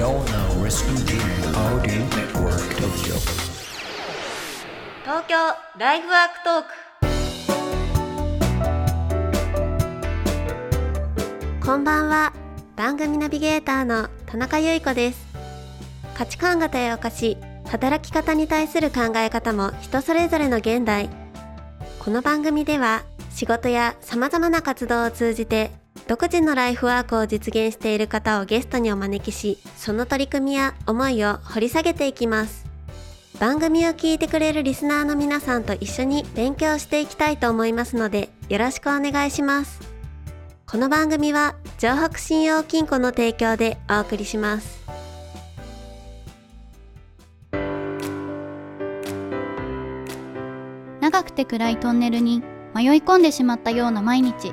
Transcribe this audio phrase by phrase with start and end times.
[0.00, 1.16] You're now listening to
[1.58, 3.20] Audio Network Tokyo.
[5.04, 5.36] 東京
[5.78, 6.62] ライフワークトー
[11.60, 12.32] クこんばんは
[12.76, 15.26] 番組ナビゲーターの田中由衣子です
[16.14, 17.36] 価値観が多様化し
[17.66, 21.10] 働き方に対する考え方も人それぞれの現代。
[21.98, 25.70] この番組では仕事や様々な活動を通じて
[26.10, 32.66] 独自のライフワークを実現している方をゲストにお招きしその取り組みや思いを掘り下げていきます。
[33.38, 39.78] 番組を聞いてくれるリスナーの皆さんと一緒に勉強していきたいと思いますのでよろしくお願いします。
[40.66, 44.80] この番組は城北信用金庫の提供でお送りします。
[51.00, 52.42] 長くて暗いトンネルに
[52.74, 54.52] 迷い込んでしまったような毎日。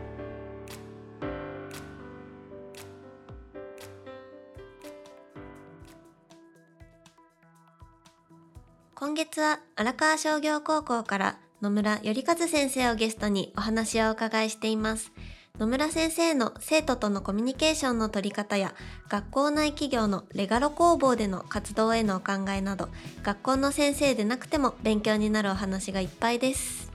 [9.01, 15.11] 今月は荒川商業高校から野村頼和先生をゲストにお話をお伺いしています。
[15.57, 18.75] 野村先生の生徒とのコミュニケーションの取り方や
[19.09, 22.89] 学校内企業のレガロ工房での活動へのお考えなど
[23.23, 26.91] 学校の先生でなくても勉強になるお話がいっぱいです。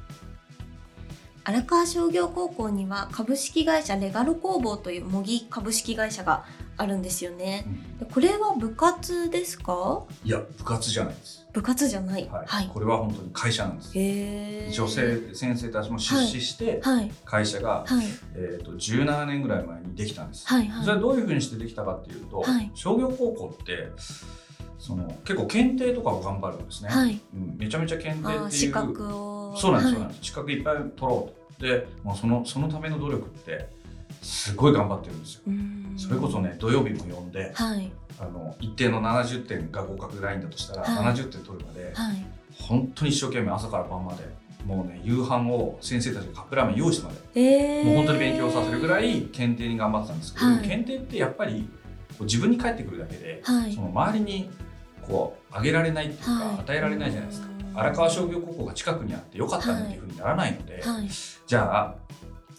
[1.43, 6.45] 荒川商業高校には株式会社レガロ工房という模擬株式会社が
[6.77, 7.65] あるんですよね、
[7.99, 10.05] でこれは部活ですか？
[10.25, 11.47] いや部活じゃないです。
[11.53, 12.29] 部活じゃない。
[12.29, 12.71] はい。
[12.73, 13.93] これは本当に会社なんです。
[14.75, 17.11] 女性先生たちも出資してはい。
[17.25, 18.07] 会社が、はい。
[18.35, 20.47] えっ、と17年ぐらい前にできたんです。
[20.47, 20.85] はいはい。
[20.85, 22.71] それはどういうふうにしてできたかっていうと、はい。
[22.75, 23.89] 商業高校って
[24.79, 26.91] その結構検定とかを頑張るんですね。
[26.91, 27.19] はい。
[27.35, 29.57] うん、めちゃめちゃ検定っていう資格を。
[29.57, 30.27] そうなんです、そうはないんです。
[30.27, 31.47] 資格いっぱい取ろうと。
[31.59, 33.71] でもうそのそのための努力って
[34.27, 35.43] すごい頑張ってるんですよ。
[35.97, 37.93] それこそね土曜日も呼んで、はい。
[38.19, 41.15] あの一定の70点が合格ラインだとしたら、はい。
[41.15, 42.27] 70点取るまで、はい。
[42.59, 44.25] 本当に一生懸命朝から晩まで
[44.65, 50.59] もうね夕飯を先生たちがカップラーメン用意してまで、えー、もう本当に勉強させるぐらい検定に頑張ってたんですけど、はい。
[50.69, 51.69] 検定ってやっぱり
[52.21, 53.73] 自分に返ってくるだけで、はい。
[53.73, 54.51] その周りに
[55.07, 56.59] こうあげられないっていうか、はい。
[56.61, 57.49] 与えられないじゃないですか。
[57.49, 61.09] うん荒川商業高校が近くにあってよかったねっていうふうにならないので、はい。
[61.47, 61.95] じゃあ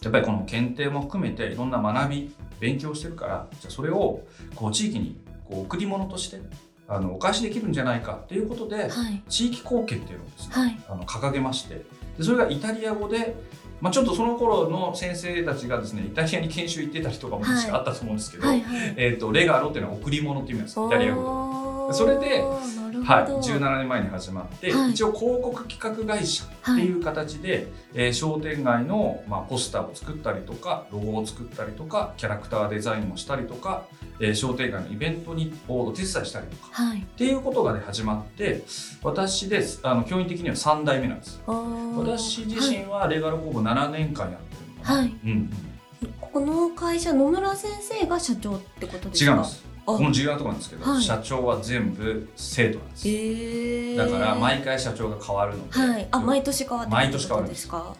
[0.02, 4.22] やっぱりこの検定も含めていろんな学び勉強してるからじゃあそれを
[4.54, 6.40] こう地域にこう贈り物として
[6.86, 9.22] あのお返しできるんじゃないかっていうことで、はい。
[9.28, 10.80] 地域貢献っていうのをですね、はい。
[10.88, 11.84] あの掲げましてで
[12.24, 13.36] それがイタリア語で、
[13.80, 18.94] まあ、ちょっとその頃の先生たちがですねイタリアに研修行ってたりとかも確かあったと思うんですけど、はいはい。
[18.96, 21.77] えー、とレガロっていうのは贈り物っていう意味なんですイタリア語で。
[21.92, 22.44] それで
[23.04, 24.90] はい、17年前に始まって、はい。
[24.90, 33.84] 一応広告企画会社っていう形で、えー商店街の、まあ、ポスターを作ったりとかロゴを作ったりとかキャラクターデザインをしたりとか、
[34.20, 36.68] えー商店街のイベントにをお手伝いしたりとか。
[36.72, 36.98] はい。
[37.00, 38.64] っていうことが、ね、始まって
[39.02, 41.40] 私ですあの教員的には3代目なんです。
[41.46, 45.16] 私自身はレガロ工房7年間やってるのかな、はい。
[45.24, 45.50] うんうん、
[46.20, 49.32] この会社野村先生が社長ってことですか？
[49.32, 49.64] 違うんです。
[49.64, 51.02] あこの重要なところなんですけど、はい。
[51.02, 56.08] 社長は全部生徒なんです、えー、だから毎回社長が変わるので、はい。
[56.10, 57.68] あ毎年変わって毎年変わるんです。
[57.68, 57.96] ってこと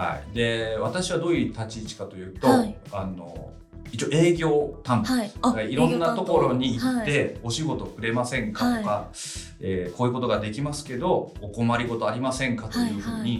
[0.00, 2.74] はい、で私はどういう立ち位置かというと、はい。
[2.92, 3.50] あの
[3.92, 5.04] 一応営業担
[5.42, 5.72] 当、はい。
[5.72, 7.06] いろんなところに行っはい。
[7.06, 9.08] て、お仕事くれませんかとか、
[9.60, 13.32] えーこういうことができますけどお困りごとありませんかというふうに、はい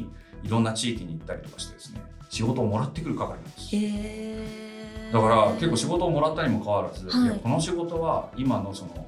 [0.44, 0.48] い。
[0.48, 3.69] ろんな地域に行ったりとかしてですね仕事をもらってくる係なんです。
[3.72, 4.72] えー、
[5.12, 7.26] だから結構仕事をもらったにもかかわらず、はい。
[7.26, 9.06] いやこの仕事は今のその、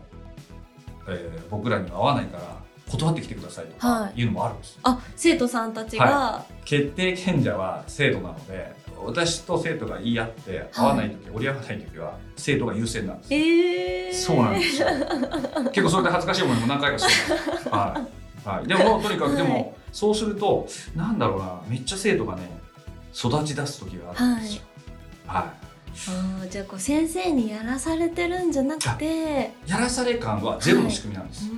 [1.08, 2.56] えー僕らには合わないから
[2.90, 8.72] 断ってきてくださいとはかいうのもあるんです、あ生徒さんたちが、決定権者は生徒なので
[9.04, 14.88] 私と生徒が言い合って合わない時、折り合わない時は生徒が優先なんです、えー、そうなんですよ。
[15.72, 18.06] 結構それで恥ずかしい思いも何回かしてます、 は
[18.44, 18.48] い。
[18.48, 20.66] はい、でもとにかくでも、はいそうすると
[20.96, 22.50] なんだろうなめっちゃ生徒がね
[23.14, 24.62] 育ち出す時があるんですよ、
[25.28, 25.64] はい
[26.08, 29.52] あーじゃあこう先生にやらされてるんじゃなくて。
[29.66, 31.50] やらされ感はゼロの仕組みなんです、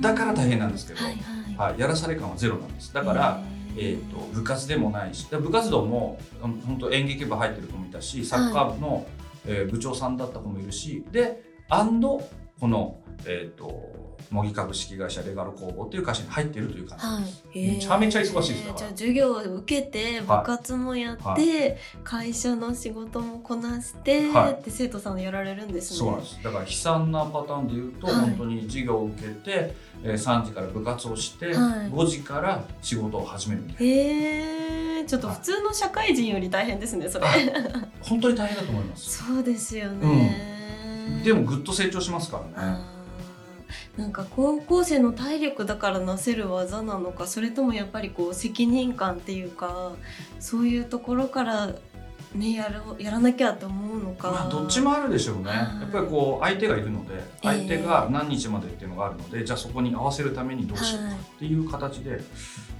[0.00, 1.12] だから大変なんですけど、はい
[1.56, 1.70] はい。
[1.72, 2.92] はい、やらされ感はゼロなんです。
[2.92, 3.42] だから、
[3.76, 9.06] えー、と部活でもないしで部活動もうん本当演劇部入ってる子もいたしサッカー部の、
[9.46, 12.20] えー部長さんだった子もいるしでアンド
[12.60, 17.04] この、えー、と模擬株式会社レガロ工房っていう会社に入っているという感じ。
[17.04, 17.44] です。
[17.44, 21.36] はい、めちゃめちゃ忙しいですじゃあ授業を受けて部活もやって、は
[22.02, 24.52] 会社の仕事もこなして、はい。
[24.54, 25.98] って生徒さんやられるんですね。
[25.98, 26.42] そうなんです。
[26.42, 28.16] だから悲惨なパターンで言うと、はい。
[28.16, 31.54] 本当に授業を受けて、えー3時から部活をして、はい。
[31.90, 33.92] 5時から仕事を始めるみたいな。
[33.92, 37.26] へえちょっと普通の社会人より大変ですねそれ。
[37.26, 37.52] はい
[38.00, 39.22] 本当に大変だと思います。
[39.24, 40.55] そうですよね。
[41.26, 42.78] でもぐっと成長しますからね。
[43.96, 49.92] なんか高校生の体力だからなせる技なのかそれともやっぱりこう責任感っていうか
[50.38, 51.74] そういうところから
[52.34, 55.48] ねやるやらなきゃって思うのか、まあどっちもあるでしょうね。
[55.48, 61.16] はいやっぱりこう相手がいるのでえ相手が何日までっていうのがあるので、じゃあそこに合わせるためにどうしようかはい。
[61.16, 62.20] っていう形で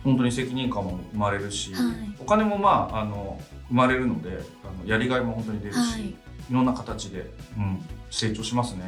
[0.05, 1.85] 本当に責任感も生まれるし、はい。
[2.21, 6.03] お金もまああの生まれるのであのやりがいも本当に出るし、はい。
[6.03, 6.17] い、
[6.53, 8.82] ろんな形で、うん、成長しますね。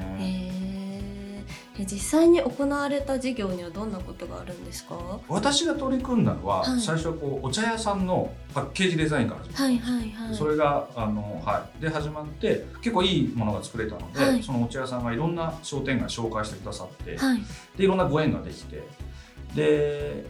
[1.80, 4.96] え実際に行われた授業にはどんなことがあるんですか？
[4.96, 6.80] は私が取り組んだのは、はい。
[6.80, 10.34] 最初はこうお茶屋さんのパッケージデザインから始まったいはいはい。
[10.34, 14.42] それがあの、はい、で始まって結構いいものが作れたので、はい。
[14.42, 17.38] そのお茶屋さんがいろんな商店街紹介してくださって、はい。
[17.76, 18.82] でいろんなご縁ができて
[19.54, 20.26] で、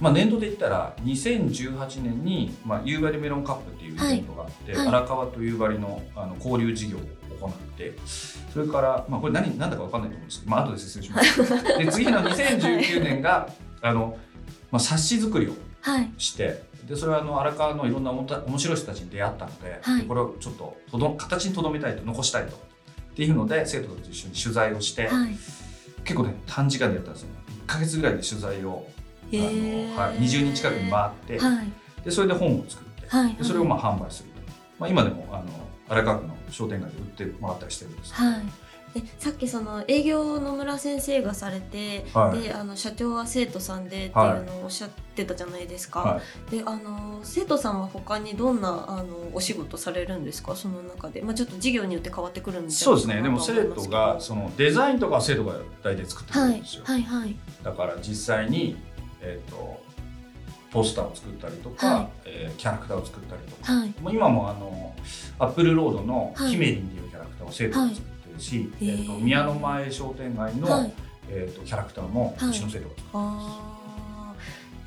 [0.00, 4.88] まあ、年度で言ったら2018年に、まあ、夕張メロンカップっていうイベントがあって、はい。
[4.88, 7.00] 荒川と夕張のあの交流事業を
[7.40, 7.94] 行って
[8.52, 11.64] それから、まあ、これ何何だか分かんないと思うんですけど、まあ後で説明します。
[11.78, 13.48] で次の2019年が
[13.80, 14.18] あの、
[14.70, 16.12] まあ、冊子作りをはい。
[16.18, 20.02] してでそれはあの荒川のいろんなおもた面白い人たちに出会ったので、はい。
[20.02, 22.58] でこれをちょっととど形にとどめたいと残したいとっ
[23.14, 25.38] ていうので生徒たちと一緒に取材をして、はい。
[26.04, 27.28] 結構ね短時間でやったんですよ。
[27.66, 28.86] 1ヶ月ぐらいで取材を、
[29.32, 31.72] あのはい、20人近くに回って、はい。
[32.04, 33.34] でそれで本を作って、はい。
[33.34, 34.30] でそれをまあ販売する。
[34.30, 34.36] と、
[34.78, 35.44] まあ、今でもあの
[35.88, 38.14] 荒川区の商店街で売ってもらったりしてるんです。
[38.14, 38.42] けど、はい。
[38.94, 42.40] でさっきその営業の村先生がされて、はい。
[42.40, 44.12] であの社長は生徒さんでっていう
[44.44, 46.50] のをおっしゃってたじゃないですか、はい。
[46.50, 50.56] であの生徒さんは他にどんなあのお仕事されるんですか？
[50.56, 53.20] その中で、まあ、ちょっと授業によって変わってくるんじゃそうですね。
[53.20, 57.36] でも生徒がそのデザインとかは生徒が大体作ってくるんですよ、はいはい。
[57.62, 58.76] だから実際に、
[59.26, 59.82] えー、と
[60.70, 62.08] ポスターを作ったりとか、はい。
[62.26, 63.94] えーキャラクターを作ったりとか、はい。
[64.12, 64.94] 今もあの
[65.38, 66.50] アップルロードのはい。
[66.50, 70.92] ヒメリンっていうキャラクターを生徒が作ってるし、はいえーと宮の前商店街の、はい。
[71.28, 74.34] えー、とキャラクターもうはいちの生徒が作ってあ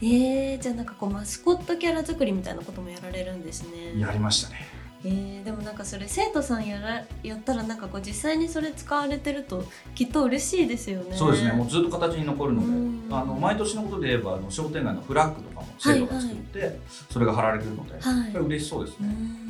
[0.02, 0.06] ー。
[0.52, 4.00] えー、じゃあなんかこうマスコットキャラ作りみたいなこともやられるんですね。
[4.00, 4.79] やりましたね。
[5.06, 9.64] えー、でもなんかそれ生徒さんやらやったらなんかこう実際にそれ使われてると
[9.96, 11.16] きっと嬉しいですよね。
[11.16, 11.54] そうですね。
[11.54, 12.68] もうずっと形に残るので。
[12.68, 13.00] うん。
[13.12, 16.80] あの毎年のことで言えばあの商店街のフラッグとかも生徒が作って、
[17.10, 18.32] それが貼られてるので、はい。
[18.34, 19.10] 嬉しそうですうね。
[19.10, 19.50] ん。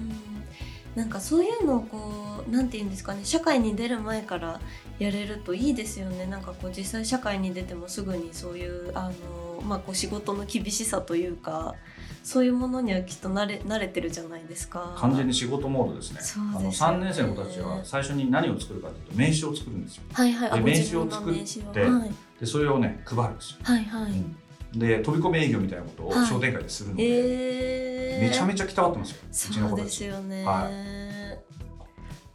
[0.95, 3.21] なんかそういうのをこうなんて言うんですかね。
[3.23, 4.59] 社会に出る前から
[4.99, 6.25] やれるといいですよね。
[6.25, 11.75] なんかこう実際社会に出てもすぐにそういうあの、まあ、こう仕事の厳しさというか
[12.24, 14.94] そういうものにはきっと慣れ慣れてるじゃないですか。
[14.98, 16.21] 完全に仕事モードですね。
[16.21, 20.04] そうあの3年生の子たちは最初に何を作るかというと名刺を作るんですよ。
[20.13, 23.57] はいはい、あで名刺を作ってはいでそれをね配るんですよ。
[23.63, 24.12] はいはい。
[24.12, 24.36] うん
[24.71, 29.18] で飛び込み営業みたいなことをはい商店街でするので、えー、めちゃめちゃ来たがってますよ。
[29.27, 29.98] うちのそうで子たち。
[29.98, 30.45] すよね。
[30.45, 30.69] は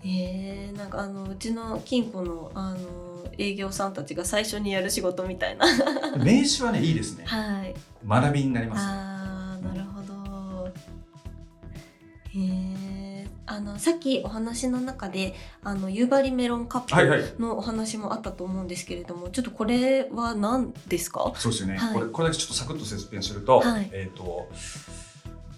[0.07, 5.65] えー、なんかあのうちの金庫のあの営業さんたちが最初にやる仕事みたいな。
[6.19, 7.25] 名刺はねいいですね。
[7.25, 7.75] はい。
[8.07, 9.13] 学びになります、ね。
[13.54, 17.23] あのさっきお話の中であの夕張メロンカッはいはい。
[17.23, 21.32] プのお話もあったと思うんですけれども、ちょっとこれは何ですか？
[21.37, 21.76] そうですよね。
[21.76, 24.49] はいこれこれだけちょっとサクッと説明すると、はいえっ、と。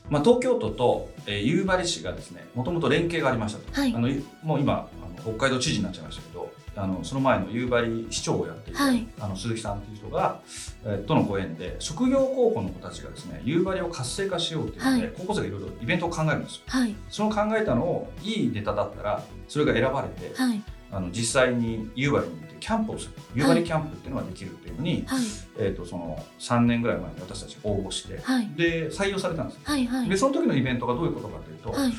[0.09, 9.07] まあ、東京都と、えー、夕張市がですねもともと連携がありましたと、はいあのいもう今あの北海道知事になっちゃいましたけどあのその前の夕張市長をやっている、はい。
[9.19, 10.41] あの鈴木さんという人が、
[10.85, 15.13] えーとのご縁で職業高校の子たちがですね夕張を活性化しようというので、はい。
[15.17, 16.63] 高校生がいろいろイベントを考えるんですよ。
[16.67, 16.95] はい。
[17.09, 20.63] その考えたのをいいネタだったらそれが選ばれて、はい。
[20.93, 23.13] あの実際に夕張に行ってキャンプをする。
[23.35, 25.23] 夕張キャンプっていうのができるっていうのに、はい。
[25.59, 28.49] えー、とその3年ぐらい前に私たち応募して、はい。
[28.57, 30.09] で採用されたんですはいはい。
[30.09, 31.93] でその時のイベントがどういうことかというと、はい。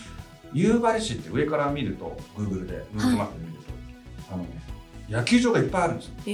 [0.53, 3.73] 夕張市って上から見ると Google で Google マップで見ると、
[4.31, 4.49] あのね
[5.09, 6.13] 野球場がいっぱいあるんですよ。
[6.25, 6.29] え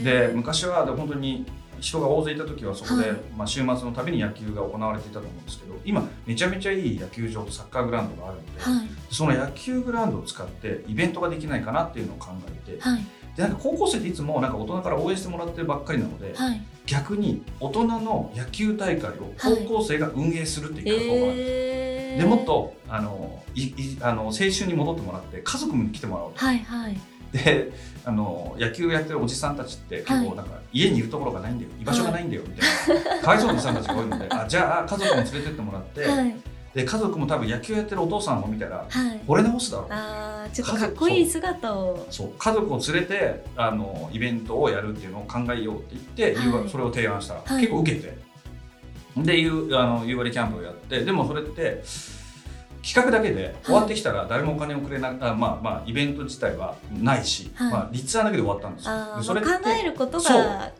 [0.00, 1.46] ー、で昔は本当に
[1.80, 3.18] 人が大勢いた時はそこで、はい。
[3.36, 8.88] まあ、週末のたびに野球が行われていたと思うんですけど今めちゃめちゃいい野球場とサッカーグラウンドがあるので、はい。
[9.10, 13.06] その野球グラウンドを使ってイベントができないかなっていうのを考えて、はい。
[13.36, 16.62] でなんか高校生っていつもなんか大人から応援してもらってるばっかりなので、はい。
[16.86, 21.50] 逆に大人の野球大会を高校生が運営するっていう活動があるんです。
[21.50, 21.65] よえー、
[22.18, 26.38] でもっとあのいいあの青春に戻ってもらって家族に来てもらおうと。
[26.38, 26.96] はいはい。
[27.32, 27.72] で
[28.04, 31.70] あの野球やってるおじさんたちって結構なんか、家にいるところがないんだよ。
[31.80, 36.36] 居場所がないんだよみたいな、かわいそうなおじさんたちが多いので あじゃあ家族も連れてってもらって、はい。
[36.72, 39.20] で家族も多分野球やってるお父さんを見たらはい。
[39.26, 42.06] 惚れ直すだろうあーちょっとかっこいい姿を。
[42.10, 42.30] そう。
[42.38, 47.60] 家族を連れてあのイベントをやるっていうのを考えようって言って、それを提案したら、はい。
[47.62, 48.25] 結構受けて
[49.16, 51.82] で夕あの夕張キャンプをやってでもそれって
[52.86, 57.72] 企画だけで終わってきたら誰もお金をくれなあまあまあイベント自体はないし、はい。
[57.72, 59.22] まあ、立案だけで終わったんですよ。
[59.22, 60.72] それってまあ叶えることが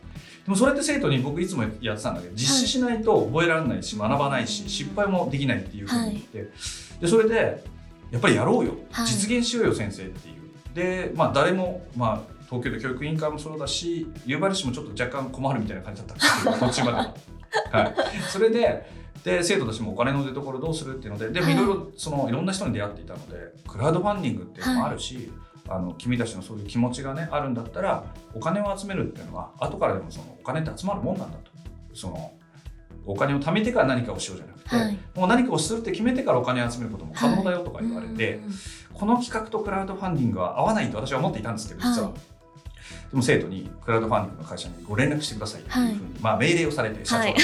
[0.45, 6.52] でもそれって生徒に僕いつもやってたんだけど実施しないと覚えられないし学ばないし失敗もできないっていうふうに言って、
[7.00, 7.64] でそれで
[8.12, 9.07] やっぱりやろうよ、はい。
[9.09, 10.37] 実現しようよ先生っていう。
[10.75, 17.36] でまあ誰もまあ東京都教育委員会もそうだし夕張市もちょっと若干困るみたいな感じだったんですけど 途中まで
[17.72, 17.78] は。
[17.84, 17.94] はい、
[18.30, 18.86] それで
[19.25, 21.54] で生徒たちもお金の出所どうするっていうのででもはい。
[21.54, 23.36] いろいろそのいろんな人に出会っていたので
[23.66, 25.32] クラウドファンディングっていうのもあるし、
[25.68, 31.50] あの君たちのそういう気持ちがねあるんだったらお金を集めるっていうのは後からでもそのお金って集まるもんなんだと。
[31.92, 32.32] その
[33.04, 34.98] お金を貯めてから何かをしようじゃなくて、はい。
[35.14, 38.52] もう何かをするって決めてからお金を集めることも可能だよとか言われて、うん。
[38.94, 42.08] この企画とクラウドファンディングは合わないと私は思っていたんですけど実は。
[42.10, 42.36] はい
[43.23, 47.35] 生徒にクラウドファンディングの会社にご連絡してくださいっていうふうに、まあ、命令をされて社長に、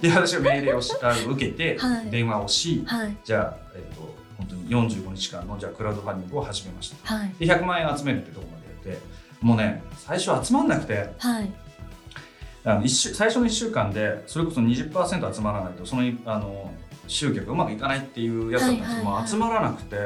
[0.00, 0.92] で私は命令をし
[1.28, 2.10] 受けて、 はい。
[2.10, 3.16] 電話をし、はい。
[3.24, 7.34] じゃあ、えっと本当に45日間のじゃあクラウドファンディングを始めましたはい。
[7.38, 9.02] で100万円集めるってところまでやって
[9.40, 11.12] もうね最初集まんなくて。
[11.18, 11.52] はい。
[12.64, 16.72] あの一週最初の1週間でそれこそ20%集まらないとそのあの
[17.12, 19.20] 集客がうまくいかないっていうやつだったんですけど、はいはいはい。
[19.20, 19.96] まあ集まらなくて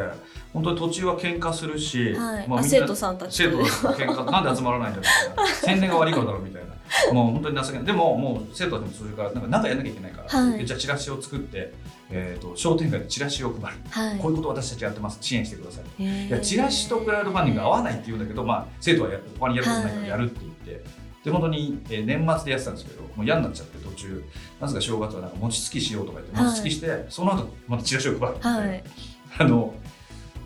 [0.53, 2.17] 本当に途中は喧嘩するし、はい。
[2.17, 5.53] まあ、みんなあ生徒さんたち生徒と喧嘩 なんで集まらないんだみたいな。
[5.53, 7.13] 宣伝が悪いからだろうみたいな。
[7.13, 7.85] もう本当に情けない。
[7.85, 10.59] でももう生徒たちもそれからなんか何かやんなきゃいけないから、はい。
[10.59, 11.75] でじゃあチラシを作って、
[12.11, 14.19] えー、と商店街でチラシを配る、はい。
[14.19, 15.19] こういうことを私たちやってます。
[15.21, 16.03] 支援してください。
[16.03, 20.85] いやチラシとクラウドファンディング合わないって言うんだけど、まあ、生徒はや他にやることないからやるって言って、
[21.27, 24.25] で本当に、えー年末でやってたんですけどもう嫌になっちゃって途中。
[24.61, 26.47] なぜか正月はなんか餅つきしようとか言ってはい。
[26.47, 28.85] 餅つきして、その後またチラシを配るって、はい。
[29.39, 29.75] あの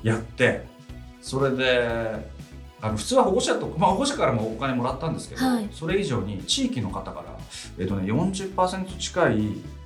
[0.02, 0.64] やって
[1.20, 2.30] それで
[2.80, 5.68] あの普通は保護者と、まあ、保護者からもお金もらったんですけど、はい。
[5.70, 7.36] それ以上に地域の方から、
[7.78, 9.34] えっとね、40%近い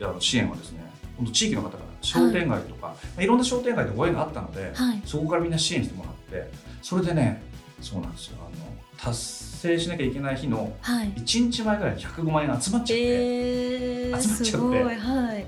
[0.01, 0.85] あの支援はですね
[1.17, 5.03] 本当地域の方から商店街とか、いまあ、いろんな商店街でご縁があったので、はい。
[5.05, 7.43] そこからみんな支援してもらってそれでね
[7.85, 8.39] そうなんですよ。
[8.41, 8.51] あの
[8.97, 11.09] 達成しなきゃいけない日のはい。
[11.09, 14.45] 1日前ぐらいに105万円集まっちゃって、えー、集まっちゃって。
[14.45, 15.47] すごいはい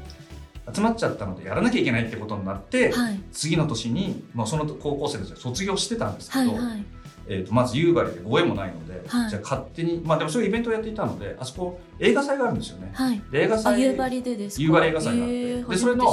[0.75, 2.17] 集まっちゃったのでやらなきゃいけないって。
[2.17, 6.65] ことになって、はい次の年に、まあ、その高校生たちは卒業してたんですけど、はい。
[6.65, 6.85] はい
[7.29, 9.31] えー、とまず夕張でご縁もないので、はい。
[9.31, 12.91] じゃあ勝手にまあでもそういうイベントをやっていたのであそこ映画祭があるんですよね。
[12.95, 13.23] はい。
[13.31, 14.63] で映画あ祭夕張でですか？
[14.63, 16.07] 夕張映画祭があってえーでそれの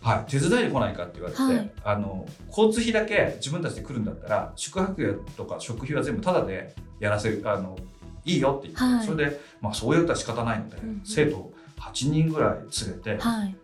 [0.00, 1.70] はい、手伝いに来ないかって言われて、はい。
[1.84, 7.76] あの交通費だけ自分たちで来るんだったら宿泊費とか食費は全部タダでやらせるあの
[8.24, 9.06] いいよって言って、はい。
[9.06, 11.00] それで、まあ、そういうことは仕方ないので、うんうん。
[11.04, 13.54] 生徒8人ぐらい連れて、はい。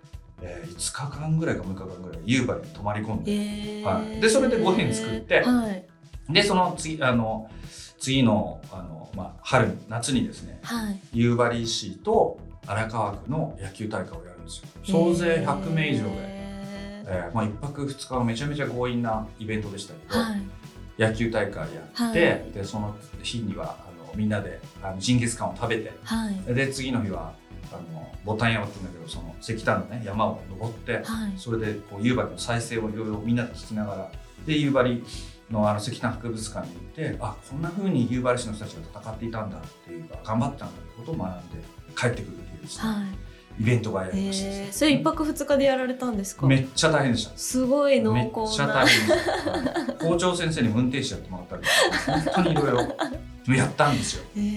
[0.43, 3.83] えー5日間ぐらいか6日間ぐらい夕張に泊まり込んで、えー。
[3.85, 4.21] はい。
[4.21, 5.85] でそれでご飯作ってはい
[6.28, 7.50] でその次あの
[7.99, 11.00] 次のあの、まあ、春に夏にですねはい。
[11.12, 14.69] 夕張市と荒川区の野球大会をやるんですよ。
[14.85, 16.11] 総勢100名以上で。
[16.16, 16.35] え
[17.07, 20.43] えーまあ、1泊2日はめちゃめちゃ強引なイベントでしたけど、ーはい。
[20.99, 22.52] 野球大会やって、はい。
[22.52, 26.54] でその日にはあのみんなであのジンギスカンを食べてはい。
[26.54, 27.35] で次の日は
[27.73, 31.33] あのボタン山って言うんだけどその石炭の、ね、山を登って、はい。
[31.37, 34.11] それでこう夕張の再生をいろいろみんなで聞きながら
[34.47, 35.02] で夕張
[35.50, 41.64] のあの石炭博物館に行ってあこんな風に夕張市の人たちが戦っていたんだっていうか頑張ってたんだってことを学んで
[41.96, 43.62] 帰ってくるっていうですね、はい。
[43.62, 46.46] イベントがやりました、えー、それ一泊二日でやられたんですか？
[46.46, 47.36] めっちゃ大変でした。
[47.36, 52.70] すごい濃めっちゃ厚な大変校長先生に運転手やってもらったり本当にいろい
[53.46, 54.24] ろやったんですよ。
[54.36, 54.53] えー、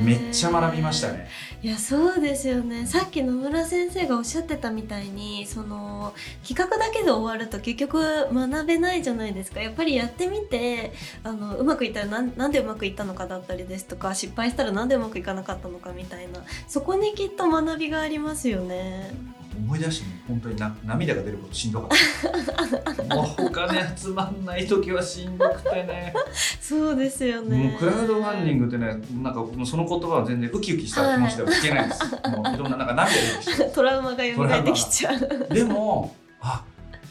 [0.00, 1.28] めっちゃ学びましたね。
[1.62, 2.86] いやそうですよね。
[2.86, 6.12] さっき野村先生がおっしゃってたみたいにその
[6.46, 8.00] 企画だけで終わると結局
[8.32, 9.60] 学べないじゃないですか。
[9.60, 16.40] やっぱりやってみてあのうまくいったらなんなんでうまくいったのかだったりですとか失敗したらなんでうまくいかなかったのかみたいな。
[16.66, 19.10] そこにきっと学びがありますよね。
[19.56, 21.90] 思い出してね本当にな涙が出ることしんどかっ
[22.96, 23.04] た。
[23.14, 26.14] もうお金集まんない時はしんどくてね。
[26.60, 27.70] そうですよね。
[27.70, 35.54] もうクラウドファンディングってねなんかその言葉は全然ウキウキした気持ちでは聞けないです、もういろんななんか涙出てきてトラウマが蘇ってきちゃう。
[35.54, 36.64] でもあ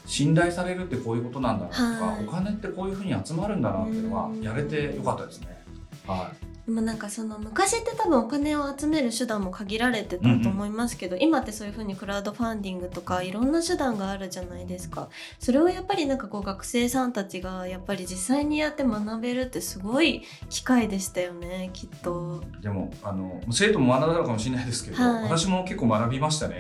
[0.06, 2.26] 信頼されるってこういうことなんだなとか、はい。
[2.26, 4.42] お金ってこういうふうに集まるんだなっていうのはうん。
[4.42, 5.48] やれてよかったですね。
[6.08, 15.10] はいでもなんかその昔って多分お金を集める手段も限られてたと思いますけど、今ってそういう風にクラウドファンディングとかいろんな手段があるじゃないですか。
[15.40, 22.44] それをやっぱりなんかこう学生さんたちがやっぱり実際にやって学べるってすごい機会でしたよねきっと。
[22.62, 25.24] でもあの生徒も学んだのかもしれないですけど、はい。
[25.24, 26.60] 私も結構学びましたね。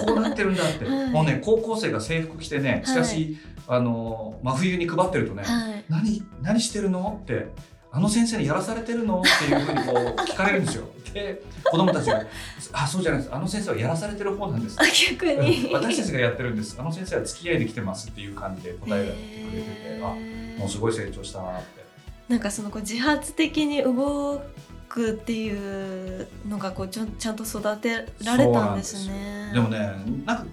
[0.00, 1.10] あ こうなってるんだって、はい。
[1.10, 5.84] もうね高校生が制服着てねしかし、あの真冬に配ってるとね、はい。
[5.88, 7.18] 何何してるの？
[7.22, 7.48] って
[7.96, 9.22] あの先生にやらされてるの？
[9.22, 10.84] っていうふうにこう聞かれるんですよ。
[11.14, 12.22] で子供たちが
[12.72, 13.34] 「あそうじゃないです。
[13.34, 15.70] あの先生はやらされてる方なんです」あ逆に。
[15.72, 16.76] 私たちがやってるんです。
[16.78, 21.86] あの先生は付き合いで来てますっていう感じで答えが来てくれてて、あもうすごい成長したなって。
[22.28, 24.42] なんかそのこう自発的に動
[24.90, 29.52] くっていうのがこうちょんちゃんと育てられたんですね。
[29.54, 29.78] でもね
[30.26, 30.46] なんか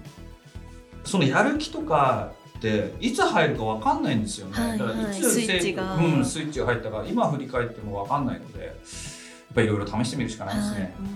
[1.04, 2.32] そのやる気とか
[2.64, 4.52] っていつ入るかわかんないんですよね。
[4.54, 5.96] はいだからはいいつスイッチが。
[5.96, 8.74] うん、スイッチが入ったか今振り返ってもわかんないのでやっ
[9.54, 10.80] ぱりいろいろ試してみるしかないですね。
[10.80, 10.92] はい。
[10.98, 11.14] うん。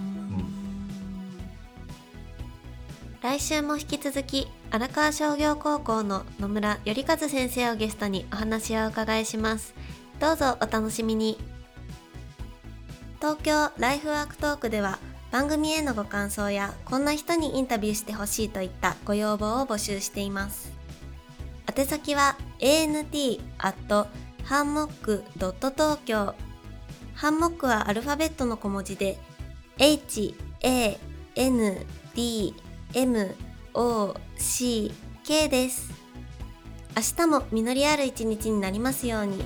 [3.22, 9.74] 来週も引き続き荒川商業高校の野村頼和先生をゲストにお話をお伺いします。
[10.20, 11.38] どうぞお楽しみに。
[13.20, 14.98] 東京ライフワークトークでは
[15.32, 20.77] 番組へのご感想やこんな人にインタビューしてほしいといったご要望を募集しています
[21.78, 24.08] 宛先は ant アット
[24.42, 26.34] ハンモックドット東京
[27.14, 29.16] ハンモックはアルファベットの小文字で
[29.78, 30.98] h a
[31.36, 32.54] n d
[32.94, 33.34] M
[33.74, 34.92] O C
[35.22, 35.92] K です。
[36.96, 39.40] 明日も実りある一日になりますように。